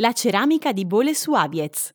[0.00, 1.90] La ceramica di Bolesławiec.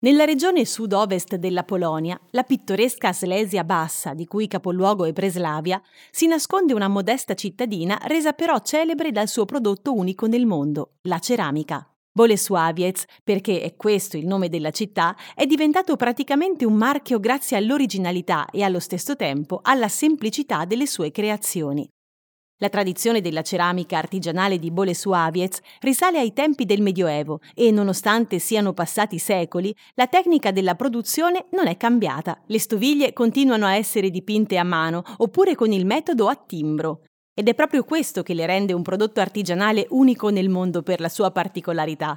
[0.00, 5.80] Nella regione sud-ovest della Polonia, la pittoresca Slesia Bassa, di cui capoluogo è Breslavia,
[6.10, 11.20] si nasconde una modesta cittadina resa però celebre dal suo prodotto unico nel mondo, la
[11.20, 11.88] ceramica.
[12.12, 18.46] Bolesławiec, perché è questo il nome della città, è diventato praticamente un marchio grazie all'originalità
[18.50, 21.88] e allo stesso tempo alla semplicità delle sue creazioni.
[22.62, 28.72] La tradizione della ceramica artigianale di Bolesławiec risale ai tempi del Medioevo e, nonostante siano
[28.72, 32.40] passati secoli, la tecnica della produzione non è cambiata.
[32.46, 37.00] Le stoviglie continuano a essere dipinte a mano oppure con il metodo a timbro.
[37.34, 41.08] Ed è proprio questo che le rende un prodotto artigianale unico nel mondo per la
[41.08, 42.16] sua particolarità.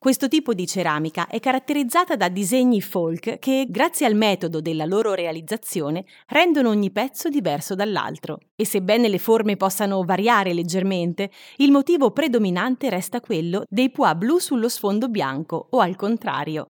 [0.00, 5.12] Questo tipo di ceramica è caratterizzata da disegni folk che, grazie al metodo della loro
[5.12, 8.38] realizzazione, rendono ogni pezzo diverso dall'altro.
[8.54, 14.38] E sebbene le forme possano variare leggermente, il motivo predominante resta quello dei pois blu
[14.38, 16.66] sullo sfondo bianco o al contrario,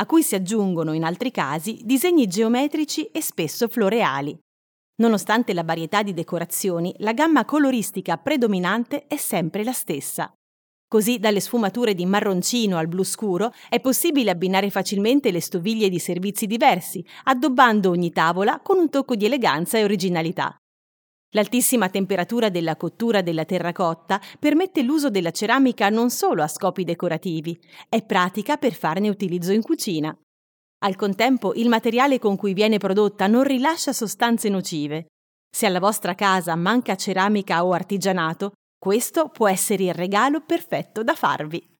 [0.00, 4.36] a cui si aggiungono in altri casi disegni geometrici e spesso floreali.
[4.96, 10.34] Nonostante la varietà di decorazioni, la gamma coloristica predominante è sempre la stessa.
[10.94, 15.98] Così dalle sfumature di marroncino al blu scuro è possibile abbinare facilmente le stoviglie di
[15.98, 20.56] servizi diversi, addobbando ogni tavola con un tocco di eleganza e originalità.
[21.30, 27.60] L'altissima temperatura della cottura della terracotta permette l'uso della ceramica non solo a scopi decorativi,
[27.88, 30.16] è pratica per farne utilizzo in cucina.
[30.84, 35.06] Al contempo il materiale con cui viene prodotta non rilascia sostanze nocive.
[35.50, 38.52] Se alla vostra casa manca ceramica o artigianato,
[38.84, 41.73] questo può essere il regalo perfetto da farvi.